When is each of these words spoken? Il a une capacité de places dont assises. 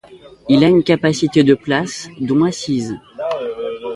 Il 0.49 0.63
a 0.63 0.67
une 0.67 0.83
capacité 0.83 1.43
de 1.43 1.53
places 1.53 2.09
dont 2.21 2.43
assises. 2.43 2.97